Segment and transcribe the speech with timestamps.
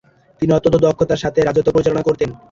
[0.41, 2.29] তিনি অত্যন্ত দক্ষতার সাথে রাজ্য পরিচালনা করতেন।